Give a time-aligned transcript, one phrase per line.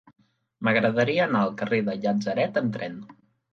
[0.67, 3.01] M'agradaria anar al carrer del Llatzeret amb tren.